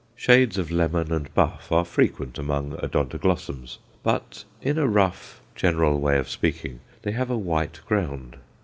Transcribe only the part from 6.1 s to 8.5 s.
of speaking, they have a white ground.